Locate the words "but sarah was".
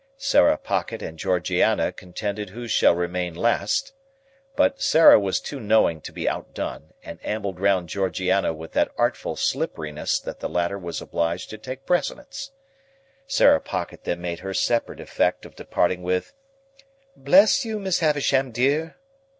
4.55-5.39